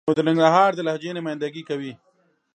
نو 0.07 0.11
د 0.17 0.21
ننګرهار 0.27 0.71
د 0.75 0.79
لهجې 0.87 1.11
نماینده 1.17 1.47
ګي 1.53 1.63
کوي. 1.69 1.93